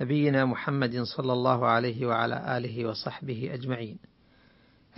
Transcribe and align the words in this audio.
نبينا 0.00 0.44
محمد 0.44 1.02
صلى 1.02 1.32
الله 1.32 1.66
عليه 1.66 2.06
وعلى 2.06 2.56
آله 2.56 2.86
وصحبه 2.86 3.50
أجمعين. 3.54 3.98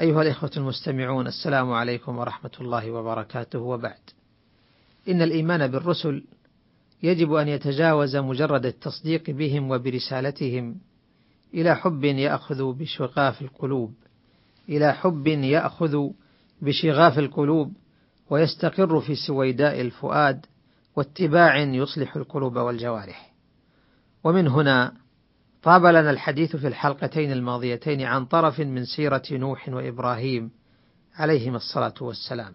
أيها 0.01 0.23
الإخوة 0.23 0.51
المستمعون 0.57 1.27
السلام 1.27 1.73
عليكم 1.73 2.19
ورحمة 2.19 2.51
الله 2.61 2.91
وبركاته 2.91 3.59
وبعد. 3.59 4.01
إن 5.09 5.23
الإيمان 5.23 5.67
بالرسل 5.67 6.25
يجب 7.03 7.33
أن 7.35 7.49
يتجاوز 7.49 8.17
مجرد 8.17 8.67
التصديق 8.67 9.31
بهم 9.31 9.71
وبرسالتهم 9.71 10.77
إلى 11.55 11.77
حب 11.77 12.05
يأخذ 12.05 12.73
بشغاف 12.73 13.43
القلوب، 13.43 13.95
إلى 14.69 14.93
حب 14.93 15.27
يأخذ 15.27 16.09
بشغاف 16.63 17.19
القلوب 17.19 17.73
ويستقر 18.31 19.01
في 19.01 19.15
سويداء 19.15 19.81
الفؤاد 19.81 20.47
واتباع 20.97 21.59
يصلح 21.59 22.17
القلوب 22.17 22.57
والجوارح. 22.57 23.28
ومن 24.25 24.49
هنا 24.49 24.93
طاب 25.63 25.87
لنا 25.87 26.11
الحديث 26.11 26.57
في 26.57 26.69
الحلقتين 26.69 27.33
الماضيتين 27.33 28.03
عن 28.03 28.25
طرف 28.25 28.61
من 28.61 28.85
سيرة 28.85 29.23
نوح 29.33 29.69
وإبراهيم 29.69 30.51
عليهما 31.17 31.57
الصلاة 31.57 31.95
والسلام. 32.01 32.53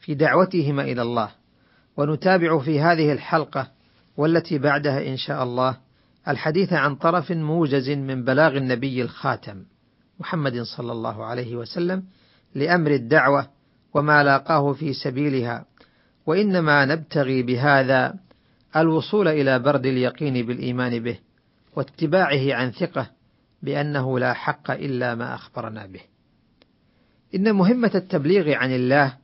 في 0.00 0.14
دعوتهما 0.14 0.82
إلى 0.82 1.02
الله، 1.02 1.30
ونتابع 1.96 2.58
في 2.58 2.80
هذه 2.80 3.12
الحلقة 3.12 3.70
والتي 4.16 4.58
بعدها 4.58 5.08
إن 5.08 5.16
شاء 5.16 5.42
الله 5.42 5.76
الحديث 6.28 6.72
عن 6.72 6.94
طرف 6.94 7.32
موجز 7.32 7.90
من 7.90 8.24
بلاغ 8.24 8.56
النبي 8.56 9.02
الخاتم 9.02 9.64
محمد 10.20 10.62
صلى 10.62 10.92
الله 10.92 11.24
عليه 11.24 11.56
وسلم 11.56 12.02
لأمر 12.54 12.90
الدعوة 12.90 13.48
وما 13.94 14.24
لاقاه 14.24 14.72
في 14.72 14.92
سبيلها، 14.92 15.64
وإنما 16.26 16.84
نبتغي 16.84 17.42
بهذا 17.42 18.14
الوصول 18.76 19.28
إلى 19.28 19.58
برد 19.58 19.86
اليقين 19.86 20.46
بالإيمان 20.46 21.02
به، 21.02 21.18
واتباعه 21.76 22.54
عن 22.54 22.70
ثقة 22.70 23.10
بأنه 23.62 24.18
لا 24.18 24.32
حق 24.32 24.70
إلا 24.70 25.14
ما 25.14 25.34
أخبرنا 25.34 25.86
به. 25.86 26.00
إن 27.34 27.54
مهمة 27.54 27.90
التبليغ 27.94 28.52
عن 28.54 28.74
الله 28.74 29.16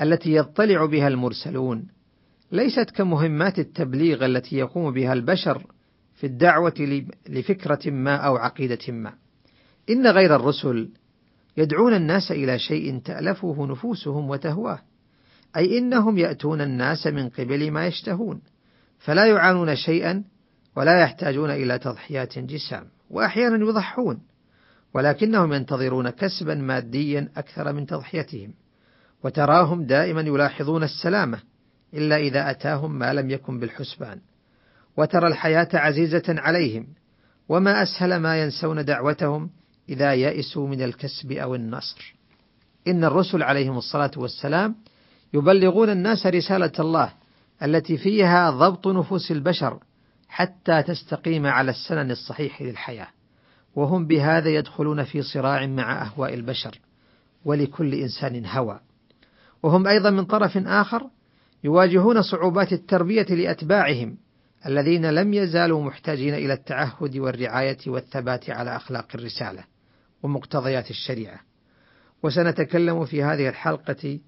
التي 0.00 0.34
يطلع 0.34 0.86
بها 0.86 1.08
المرسلون 1.08 1.88
ليست 2.52 2.90
كمهمات 2.90 3.58
التبليغ 3.58 4.24
التي 4.24 4.56
يقوم 4.56 4.90
بها 4.90 5.12
البشر 5.12 5.66
في 6.14 6.26
الدعوة 6.26 7.04
لفكرة 7.28 7.90
ما 7.90 8.16
أو 8.16 8.36
عقيدة 8.36 8.92
ما. 8.92 9.12
إن 9.90 10.06
غير 10.06 10.36
الرسل 10.36 10.88
يدعون 11.56 11.94
الناس 11.94 12.32
إلى 12.32 12.58
شيء 12.58 12.98
تألفه 12.98 13.66
نفوسهم 13.66 14.30
وتهواه، 14.30 14.78
أي 15.56 15.78
إنهم 15.78 16.18
يأتون 16.18 16.60
الناس 16.60 17.06
من 17.06 17.28
قبل 17.28 17.70
ما 17.70 17.86
يشتهون، 17.86 18.40
فلا 18.98 19.26
يعانون 19.26 19.76
شيئا 19.76 20.24
ولا 20.76 21.00
يحتاجون 21.00 21.50
إلى 21.50 21.78
تضحيات 21.78 22.38
جسام، 22.38 22.84
وأحيانا 23.10 23.66
يضحون، 23.66 24.20
ولكنهم 24.94 25.52
ينتظرون 25.52 26.10
كسبا 26.10 26.54
ماديا 26.54 27.28
أكثر 27.36 27.72
من 27.72 27.86
تضحيتهم، 27.86 28.54
وتراهم 29.24 29.82
دائما 29.82 30.20
يلاحظون 30.20 30.82
السلامة، 30.82 31.38
إلا 31.94 32.16
إذا 32.16 32.50
أتاهم 32.50 32.98
ما 32.98 33.12
لم 33.12 33.30
يكن 33.30 33.60
بالحسبان، 33.60 34.20
وترى 34.96 35.26
الحياة 35.28 35.68
عزيزة 35.74 36.24
عليهم، 36.28 36.86
وما 37.48 37.82
أسهل 37.82 38.16
ما 38.16 38.42
ينسون 38.42 38.84
دعوتهم 38.84 39.50
إذا 39.88 40.14
يئسوا 40.14 40.68
من 40.68 40.82
الكسب 40.82 41.32
أو 41.32 41.54
النصر. 41.54 42.16
إن 42.88 43.04
الرسل 43.04 43.42
عليهم 43.42 43.78
الصلاة 43.78 44.10
والسلام 44.16 44.74
يبلغون 45.34 45.90
الناس 45.90 46.26
رسالة 46.26 46.72
الله 46.78 47.12
التي 47.62 47.96
فيها 47.96 48.50
ضبط 48.50 48.86
نفوس 48.88 49.30
البشر 49.30 49.78
حتى 50.28 50.82
تستقيم 50.82 51.46
على 51.46 51.70
السنن 51.70 52.10
الصحيح 52.10 52.62
للحياة، 52.62 53.08
وهم 53.74 54.06
بهذا 54.06 54.48
يدخلون 54.48 55.04
في 55.04 55.22
صراع 55.22 55.66
مع 55.66 56.02
أهواء 56.02 56.34
البشر، 56.34 56.78
ولكل 57.44 57.94
إنسان 57.94 58.46
هوى. 58.46 58.80
وهم 59.62 59.86
أيضا 59.86 60.10
من 60.10 60.24
طرف 60.24 60.56
آخر 60.56 61.02
يواجهون 61.64 62.22
صعوبات 62.22 62.72
التربية 62.72 63.22
لأتباعهم 63.22 64.16
الذين 64.66 65.10
لم 65.10 65.34
يزالوا 65.34 65.82
محتاجين 65.82 66.34
إلى 66.34 66.52
التعهد 66.52 67.16
والرعاية 67.16 67.78
والثبات 67.86 68.50
على 68.50 68.76
أخلاق 68.76 69.06
الرسالة. 69.14 69.64
ومقتضيات 70.22 70.90
الشريعة. 70.90 71.40
وسنتكلم 72.22 73.04
في 73.04 73.22
هذه 73.22 73.48
الحلقة 73.48 74.18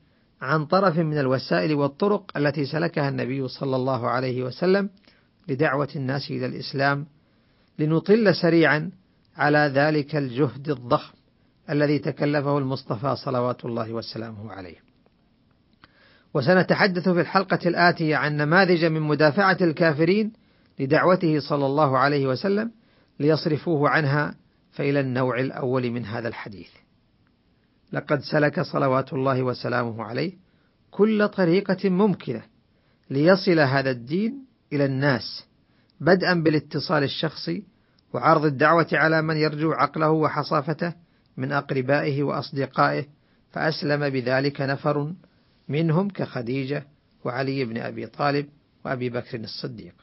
عن 0.42 0.66
طرف 0.66 0.98
من 0.98 1.18
الوسائل 1.18 1.74
والطرق 1.74 2.36
التي 2.36 2.64
سلكها 2.64 3.08
النبي 3.08 3.48
صلى 3.48 3.76
الله 3.76 4.08
عليه 4.08 4.42
وسلم 4.42 4.90
لدعوة 5.48 5.88
الناس 5.96 6.30
إلى 6.30 6.46
الإسلام 6.46 7.06
لنطل 7.78 8.34
سريعا 8.34 8.90
على 9.36 9.72
ذلك 9.74 10.16
الجهد 10.16 10.68
الضخم 10.68 11.14
الذي 11.70 11.98
تكلفه 11.98 12.58
المصطفى 12.58 13.16
صلوات 13.16 13.64
الله 13.64 13.92
وسلامه 13.92 14.52
عليه. 14.52 14.76
وسنتحدث 16.34 17.08
في 17.08 17.20
الحلقة 17.20 17.68
الآتية 17.68 18.16
عن 18.16 18.36
نماذج 18.36 18.84
من 18.84 19.00
مدافعة 19.00 19.56
الكافرين 19.60 20.32
لدعوته 20.78 21.40
صلى 21.40 21.66
الله 21.66 21.98
عليه 21.98 22.26
وسلم 22.26 22.70
ليصرفوه 23.20 23.88
عنها 23.88 24.34
فإلى 24.72 25.00
النوع 25.00 25.40
الأول 25.40 25.90
من 25.90 26.04
هذا 26.04 26.28
الحديث. 26.28 26.68
لقد 27.92 28.20
سلك 28.20 28.60
صلوات 28.60 29.12
الله 29.12 29.42
وسلامه 29.42 30.04
عليه 30.04 30.32
كل 30.90 31.28
طريقة 31.28 31.90
ممكنة 31.90 32.42
ليصل 33.10 33.60
هذا 33.60 33.90
الدين 33.90 34.44
إلى 34.72 34.84
الناس، 34.84 35.46
بدءا 36.00 36.34
بالاتصال 36.34 37.02
الشخصي 37.02 37.62
وعرض 38.14 38.44
الدعوة 38.44 38.88
على 38.92 39.22
من 39.22 39.36
يرجو 39.36 39.72
عقله 39.72 40.10
وحصافته 40.10 40.94
من 41.36 41.52
أقربائه 41.52 42.22
وأصدقائه، 42.22 43.06
فأسلم 43.50 44.08
بذلك 44.08 44.60
نفر 44.60 45.12
منهم 45.68 46.08
كخديجة 46.10 46.86
وعلي 47.24 47.64
بن 47.64 47.78
أبي 47.78 48.06
طالب 48.06 48.46
وأبي 48.84 49.10
بكر 49.10 49.38
الصديق. 49.38 49.94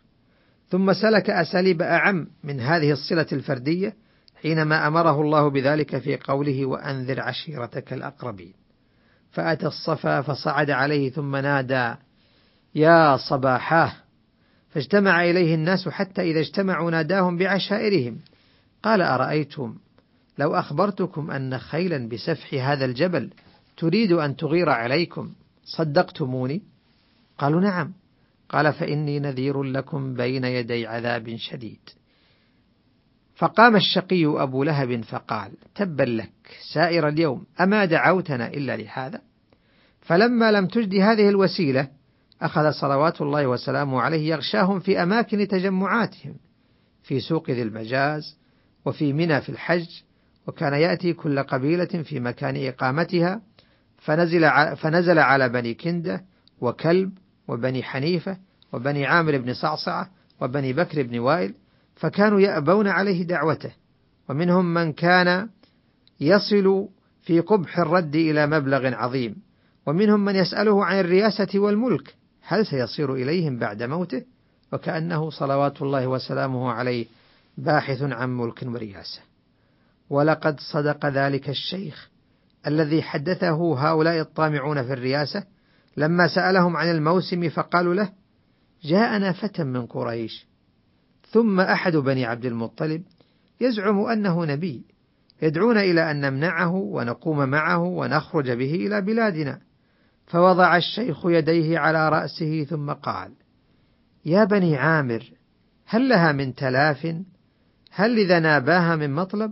ثم 0.70 0.94
سلك 0.94 1.30
أساليب 1.30 1.82
أعم 1.82 2.28
من 2.44 2.60
هذه 2.60 2.92
الصلة 2.92 3.28
الفردية 3.32 3.96
حينما 4.46 4.88
أمره 4.88 5.22
الله 5.22 5.50
بذلك 5.50 5.98
في 5.98 6.18
قوله 6.18 6.66
وأنذر 6.66 7.22
عشيرتك 7.22 7.94
الأقربين. 7.94 8.54
فأتى 9.32 9.68
الصفا 9.68 10.22
فصعد 10.22 10.70
عليه 10.70 11.10
ثم 11.10 11.36
نادى 11.36 11.96
يا 12.76 13.18
صباحاه 13.30 13.94
فاجتمع 14.70 15.24
إليه 15.24 15.56
الناس 15.56 15.90
حتى 15.90 16.22
إذا 16.22 16.40
اجتمعوا 16.40 16.92
ناداهم 16.92 17.38
بعشائرهم. 17.38 18.20
قال 18.84 19.02
أرأيتم 19.02 19.78
لو 20.38 20.56
أخبرتكم 20.56 21.32
أن 21.32 21.58
خيلا 21.58 22.10
بسفح 22.10 22.54
هذا 22.54 22.86
الجبل 22.86 23.30
تريد 23.78 24.12
أن 24.12 24.36
تغير 24.36 24.70
عليكم 24.70 25.34
صدقتموني؟ 25.64 26.62
قالوا 27.38 27.62
نعم. 27.62 27.94
قال 28.50 28.74
فإني 28.74 29.20
نذير 29.20 29.64
لكم 29.64 30.14
بين 30.14 30.44
يدي 30.44 30.88
عذاب 30.88 31.36
شديد. 31.36 32.05
فقام 33.36 33.76
الشقي 33.76 34.26
أبو 34.26 34.64
لهب 34.64 35.04
فقال: 35.04 35.52
تبا 35.76 36.04
لك 36.04 36.32
سائر 36.74 37.08
اليوم 37.08 37.46
أما 37.62 37.86
دعوتنا 37.86 38.48
إلا 38.48 38.78
لهذا؟ 38.78 39.22
فلما 40.02 40.52
لم 40.52 40.68
تجد 40.68 40.96
هذه 40.96 41.30
الوسيلة 41.30 41.88
أخذ 42.42 42.72
صلوات 42.72 43.22
الله 43.22 43.48
وسلامه 43.48 44.02
عليه 44.02 44.30
يغشاهم 44.30 44.80
في 44.80 45.04
أماكن 45.04 45.48
تجمعاتهم 45.48 46.36
في 47.04 47.20
سوق 47.20 47.52
ذي 47.52 47.62
المجاز 47.62 48.38
وفي 48.86 49.14
منى 49.14 49.42
في 49.42 49.50
الحج 49.50 49.88
وكان 50.48 50.74
يأتي 50.74 51.14
كل 51.14 51.44
قبيلة 51.44 51.86
في 51.86 52.20
مكان 52.20 52.68
إقامتها 52.68 53.42
فنزل 53.98 54.76
فنزل 54.76 55.20
على 55.20 55.50
بني 55.50 55.74
كندة 55.74 56.26
وكلب 56.62 57.12
وبني 57.48 57.84
حنيفة 57.84 58.38
وبني 58.74 59.06
عامر 59.06 59.38
بن 59.38 59.54
صعصعة 59.54 60.10
وبني 60.42 60.74
بكر 60.74 61.04
بن 61.04 61.20
وائل 61.20 61.54
فكانوا 61.96 62.40
يأبون 62.40 62.88
عليه 62.88 63.24
دعوته. 63.24 63.72
ومنهم 64.30 64.74
من 64.74 64.94
كان 64.94 65.50
يصل 66.20 66.88
في 67.22 67.40
قبح 67.40 67.80
الرد 67.80 68.16
إلى 68.16 68.48
مبلغ 68.48 68.94
عظيم. 68.94 69.36
ومنهم 69.86 70.26
من 70.26 70.36
يسأله 70.36 70.86
عن 70.86 71.00
الرياسة 71.00 71.60
والملك 71.60 72.16
هل 72.48 72.66
سيصير 72.66 73.14
إليهم 73.14 73.60
بعد 73.60 73.84
موته؟ 73.84 74.24
وكأنه 74.74 75.30
صلوات 75.30 75.82
الله 75.82 76.08
وسلامه 76.08 76.72
عليه 76.72 77.06
باحث 77.58 78.02
عن 78.02 78.38
ملك 78.38 78.64
ورياسة. 78.64 79.20
ولقد 80.10 80.60
صدق 80.60 81.06
ذلك 81.06 81.50
الشيخ 81.50 82.10
الذي 82.68 83.02
حدثه 83.02 83.90
هؤلاء 83.90 84.20
الطامعون 84.20 84.84
في 84.84 84.94
الرياسة 84.94 85.44
لما 85.98 86.28
سألهم 86.28 86.78
عن 86.78 86.92
الموسم 86.92 87.50
فقالوا 87.50 87.94
له: 87.94 88.10
جاءنا 88.84 89.32
فتى 89.32 89.64
من 89.64 89.86
قريش، 89.86 90.46
ثم 91.30 91.60
أحد 91.60 91.96
بني 91.96 92.26
عبد 92.26 92.46
المطلب 92.46 93.04
يزعم 93.62 94.00
أنه 94.00 94.46
نبي، 94.46 94.86
يدعون 95.42 95.78
إلى 95.78 96.12
أن 96.12 96.22
نمنعه 96.22 96.76
ونقوم 96.76 97.50
معه 97.50 97.84
ونخرج 97.84 98.52
به 98.52 98.76
إلى 98.76 99.02
بلادنا، 99.02 99.62
فوضع 100.28 100.78
الشيخ 100.78 101.26
يديه 101.26 101.80
على 101.80 102.10
رأسه 102.10 102.64
ثم 102.64 102.92
قال: 102.92 103.32
يا 104.26 104.44
بني 104.44 104.78
عامر 104.78 105.24
هل 105.86 106.10
لها 106.10 106.32
من 106.32 106.56
تلاف؟ 106.56 107.16
هل 107.92 108.20
إذا 108.20 108.40
ناباها 108.40 108.96
من 108.96 109.14
مطلب؟ 109.14 109.52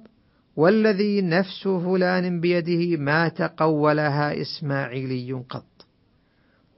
والذي 0.56 1.22
نفس 1.22 1.68
فلان 1.68 2.40
بيده 2.40 2.98
ما 2.98 3.28
تقولها 3.28 4.42
إسماعيلي 4.42 5.34
قط 5.50 5.86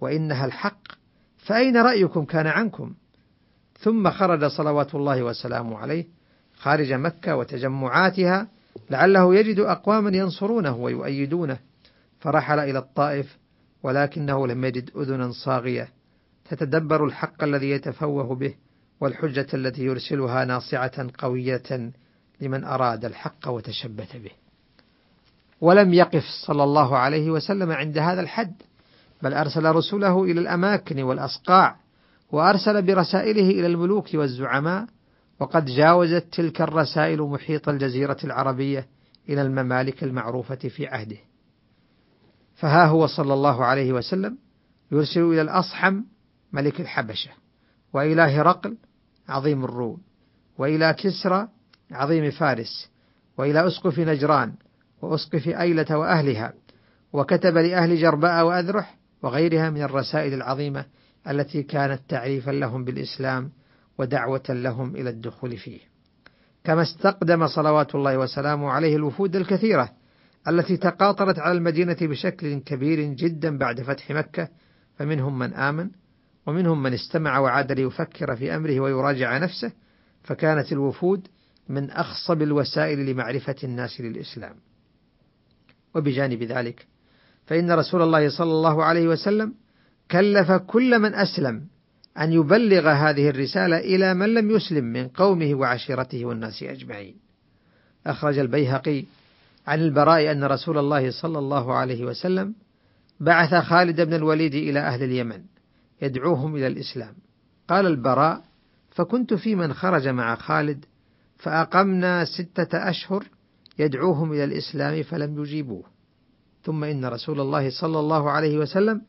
وإنها 0.02 0.46
الحق 0.46 0.88
فأين 1.38 1.78
رأيكم 1.78 2.26
كان 2.26 2.48
عنكم 2.48 2.94
ثم 3.80 4.12
خرج 4.12 4.46
صلوات 4.46 4.96
الله 4.96 5.24
وسلامه 5.24 5.78
عليه 5.78 6.06
خارج 6.58 6.94
مكة 6.94 7.36
وتجمعاتها 7.36 8.48
لعله 8.90 9.36
يجد 9.36 9.60
أقواما 9.60 10.18
ينصرونه 10.18 10.76
ويؤيدونه. 10.76 11.58
فرحل 12.20 12.60
إلى 12.60 12.80
الطائف 12.80 13.38
ولكنه 13.84 14.48
لم 14.48 14.66
يجد 14.66 14.90
أذنا 14.98 15.32
صاغية. 15.32 15.90
تتدبر 16.50 17.06
الحق 17.06 17.44
الذي 17.44 17.70
يتفوه 17.70 18.36
به 18.36 18.54
والحجة 19.02 19.48
التي 19.54 19.86
يرسلها 19.86 20.46
ناصعة 20.46 21.08
قوية 21.18 21.92
لمن 22.42 22.64
أراد 22.64 23.06
الحق 23.06 23.48
وتشبث 23.48 24.16
به. 24.16 24.32
ولم 25.62 25.94
يقف 25.94 26.24
صلى 26.48 26.64
الله 26.64 26.98
عليه 26.98 27.32
وسلم 27.32 27.72
عند 27.72 27.98
هذا 27.98 28.22
الحد 28.22 28.54
بل 29.22 29.34
أرسل 29.34 29.66
رسله 29.66 30.24
إلى 30.24 30.42
الأماكن 30.42 31.04
والأصقاع. 31.04 31.85
وأرسل 32.32 32.82
برسائله 32.82 33.50
إلى 33.50 33.68
الملوك 33.68 34.14
والزعماء 34.14 34.88
وقد 35.40 35.66
جاوزت 35.66 36.26
تلك 36.32 36.62
الرسائل 36.62 37.22
محيط 37.22 37.70
الجزيرة 37.70 38.18
العربية 38.24 38.88
إلى 39.30 39.42
الممالك 39.42 40.04
المعروفة 40.04 40.56
في 40.56 40.88
عهده. 40.88 41.18
فها 42.56 42.86
هو 42.86 43.08
صلى 43.08 43.34
الله 43.34 43.66
عليه 43.66 43.94
وسلم 43.94 44.38
يرسل 44.92 45.22
إلى 45.22 45.42
الأصحم 45.42 46.02
ملك 46.54 46.82
الحبشة 46.82 47.32
وإلى 47.94 48.22
هرقل 48.22 48.78
عظيم 49.30 49.64
الروم 49.64 49.98
وإلى 50.58 50.94
كسرى 50.94 51.48
عظيم 51.92 52.32
فارس 52.32 52.90
وإلى 53.38 53.68
أسقف 53.68 54.00
نجران 54.00 54.54
وأسقف 55.02 55.48
أيلة 55.48 55.98
وأهلها 55.98 56.54
وكتب 57.14 57.58
لأهل 57.58 58.02
جرباء 58.02 58.46
وأذرح 58.46 58.98
وغيرها 59.24 59.70
من 59.70 59.82
الرسائل 59.82 60.34
العظيمة 60.34 60.86
التي 61.30 61.64
كانت 61.64 62.02
تعريفا 62.08 62.52
لهم 62.52 62.86
بالإسلام 62.86 63.52
ودعوة 63.98 64.44
لهم 64.50 64.96
إلى 64.96 65.10
الدخول 65.10 65.58
فيه. 65.58 65.80
كما 66.64 66.82
استقدم 66.82 67.48
صلوات 67.48 67.96
الله 67.96 68.18
وسلامه 68.18 68.70
عليه 68.70 68.96
الوفود 68.96 69.36
الكثيرة 69.36 69.90
التي 70.48 70.78
تقاطرت 70.78 71.40
على 71.40 71.58
المدينة 71.58 71.98
بشكل 72.02 72.60
كبير 72.60 73.14
جدا 73.14 73.58
بعد 73.58 73.82
فتح 73.82 74.12
مكة 74.12 74.48
فمنهم 74.98 75.40
من 75.40 75.54
آمن 75.54 75.90
ومنهم 76.48 76.84
من 76.84 76.94
استمع 76.94 77.40
وعاد 77.40 77.72
ليفكر 77.72 78.36
في 78.36 78.56
أمره 78.56 78.80
ويراجع 78.80 79.38
نفسه 79.38 79.72
فكانت 80.24 80.72
الوفود 80.72 81.28
من 81.70 81.92
أخصب 81.92 82.42
الوسائل 82.42 83.06
لمعرفة 83.06 83.56
الناس 83.64 84.02
للإسلام. 84.02 84.56
وبجانب 85.96 86.44
ذلك 86.44 86.88
فإن 87.46 87.72
رسول 87.72 88.02
الله 88.02 88.30
صلى 88.30 88.52
الله 88.52 88.84
عليه 88.84 89.08
وسلم 89.08 89.54
كلف 90.12 90.52
كل 90.52 91.00
من 91.00 91.14
أسلم 91.14 91.68
أن 92.20 92.34
يبلغ 92.34 92.90
هذه 92.90 93.30
الرسالة 93.30 93.78
إلى 93.78 94.14
من 94.14 94.34
لم 94.34 94.52
يسلم 94.52 94.86
من 94.86 95.08
قومه 95.08 95.56
وعشيرته 95.56 96.26
والناس 96.26 96.64
أجمعين. 96.64 97.16
أخرج 98.08 98.38
البيهقي 98.38 99.04
عن 99.68 99.82
البراء 99.82 100.32
أن 100.32 100.44
رسول 100.44 100.78
الله 100.78 101.12
صلى 101.12 101.40
الله 101.40 101.74
عليه 101.74 102.06
وسلم 102.06 102.56
بعث 103.20 103.56
خالد 103.56 104.02
بن 104.02 104.14
الوليد 104.14 104.56
إلى 104.56 104.80
أهل 104.80 105.04
اليمن 105.04 105.42
يدعوهم 106.02 106.56
إلى 106.56 106.68
الإسلام. 106.68 107.14
قال 107.68 107.86
البراء: 107.86 108.42
فكنت 108.92 109.34
في 109.34 109.56
من 109.56 109.74
خرج 109.74 110.08
مع 110.08 110.36
خالد 110.36 110.86
فأقمنا 111.38 112.26
ستة 112.26 112.90
أشهر 112.90 113.24
يدعوهم 113.80 114.32
إلى 114.32 114.44
الإسلام 114.44 115.04
فلم 115.04 115.42
يجيبوه. 115.42 115.84
ثم 116.64 116.84
إن 116.84 117.06
رسول 117.06 117.40
الله 117.40 117.70
صلى 117.70 118.00
الله 118.00 118.32
عليه 118.32 118.58
وسلم 118.58 119.02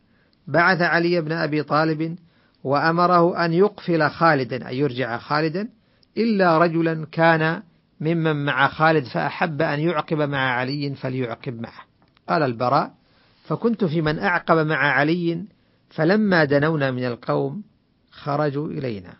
بعث 0.46 0.82
علي 0.82 1.20
بن 1.20 1.32
أبي 1.32 1.62
طالب 1.62 2.16
وأمره 2.64 3.44
أن 3.44 3.52
يقفل 3.52 4.10
خالدا 4.10 4.70
أن 4.70 4.74
يرجع 4.74 5.18
خالدا 5.18 5.68
إلا 6.16 6.58
رجلا 6.58 7.06
كان 7.12 7.62
ممن 8.00 8.44
مع 8.44 8.68
خالد 8.68 9.04
فأحب 9.04 9.62
أن 9.62 9.80
يعقب 9.80 10.18
مع 10.18 10.38
علي 10.38 10.94
فليعقب 10.94 11.60
معه. 11.60 11.80
قال 12.28 12.42
البراء 12.42 12.92
فكنت 13.44 13.84
في 13.84 14.02
من 14.02 14.18
أعقب 14.18 14.66
مع 14.66 14.76
علي 14.76 15.44
فلما 15.90 16.44
دنونا 16.44 16.90
من 16.90 17.04
القوم 17.04 17.62
خرجوا 18.10 18.68
إلينا. 18.68 19.14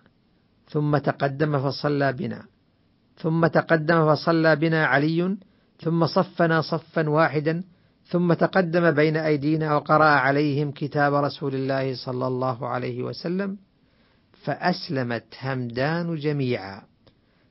ثم 0.69 0.96
تقدم 0.96 1.58
فصلى 1.58 2.12
بنا. 2.12 2.43
ثم 3.19 3.46
تقدم 3.46 4.14
فصلى 4.14 4.56
بنا 4.56 4.87
علي 4.87 5.37
ثم 5.81 6.06
صفنا 6.06 6.61
صفا 6.61 7.08
واحدا 7.08 7.62
ثم 8.08 8.32
تقدم 8.32 8.91
بين 8.91 9.17
أيدينا 9.17 9.75
وقرأ 9.76 10.05
عليهم 10.05 10.73
كتاب 10.73 11.14
رسول 11.14 11.55
الله 11.55 11.94
صلى 11.94 12.26
الله 12.26 12.69
عليه 12.69 13.03
وسلم 13.03 13.58
فأسلمت 14.32 15.25
همدان 15.43 16.17
جميعا. 16.17 16.82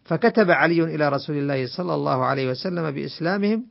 فكتب 0.03 0.51
علي 0.51 0.83
إلى 0.95 1.09
رسول 1.09 1.37
الله 1.37 1.67
صلى 1.67 1.93
الله 1.93 2.25
عليه 2.25 2.49
وسلم 2.49 2.91
بإسلامهم 2.91 3.65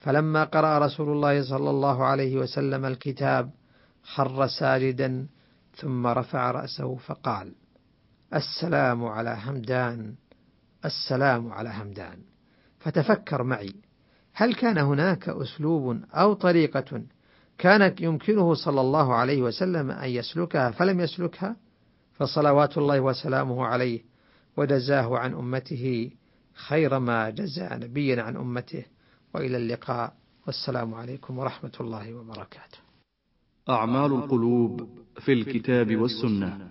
فلما 0.00 0.44
قرأ 0.44 0.78
رسول 0.78 1.08
الله 1.08 1.42
صلى 1.42 1.70
الله 1.70 2.04
عليه 2.04 2.36
وسلم 2.36 2.84
الكتاب 2.84 3.50
خر 4.02 4.46
ساجدا 4.46 5.26
ثم 5.76 6.06
رفع 6.06 6.50
رأسه 6.50 6.96
فقال 6.96 7.52
السلام 8.34 9.04
على 9.04 9.38
همدان 9.46 10.14
السلام 10.84 11.52
على 11.52 11.68
همدان. 11.68 12.18
فتفكر 12.78 13.42
معي. 13.42 13.87
هل 14.40 14.54
كان 14.54 14.78
هناك 14.78 15.28
أسلوب 15.28 16.00
أو 16.14 16.32
طريقة 16.32 17.02
كان 17.58 17.94
يمكنه 18.00 18.54
صلى 18.54 18.80
الله 18.80 19.14
عليه 19.14 19.42
وسلم 19.42 19.90
أن 19.90 20.10
يسلكها؟ 20.10 20.70
فلم 20.70 21.00
يسلكها 21.00 21.56
فصلوات 22.12 22.78
الله 22.78 23.00
وسلامه 23.00 23.66
عليه 23.66 24.00
وجزاه 24.56 25.18
عن 25.18 25.34
أمته 25.34 26.10
خير 26.54 26.98
ما 26.98 27.30
جزى 27.30 27.68
نبيا 27.72 28.22
عن 28.22 28.36
أمته. 28.36 28.84
وإلى 29.34 29.56
اللقاء. 29.56 30.14
والسلام 30.46 30.94
عليكم 30.94 31.38
ورحمة 31.38 31.72
الله 31.80 32.14
وبركاته. 32.14 32.78
أعمال 33.68 34.12
القلوب 34.12 34.88
في 35.20 35.32
الكتاب 35.32 35.96
والسنة. 35.96 36.68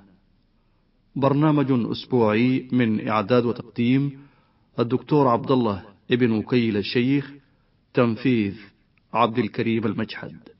برنامج 1.16 1.92
أسبوعي 1.92 2.70
من 2.72 3.08
إعداد 3.08 3.46
وتقديم 3.46 4.20
الدكتور 4.80 5.28
عبد 5.28 5.52
الله 5.52 5.84
ابن 6.12 6.32
وكيل 6.32 6.78
الشيخ 6.78 7.38
تنفيذ 7.94 8.56
عبد 9.14 9.38
الكريم 9.38 9.86
المجحد. 9.86 10.57